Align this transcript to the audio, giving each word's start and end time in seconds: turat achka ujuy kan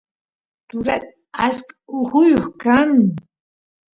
turat 0.69 1.03
achka 1.45 1.73
ujuy 1.97 2.35
kan 2.61 2.91